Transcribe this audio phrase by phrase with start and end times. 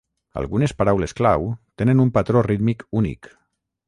[0.39, 1.45] Algunes paraules clau
[1.81, 3.31] tenen un patró rítmic únic.